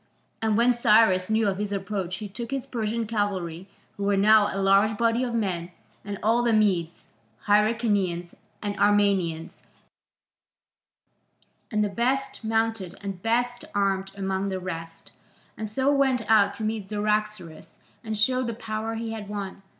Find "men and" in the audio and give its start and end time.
5.35-6.17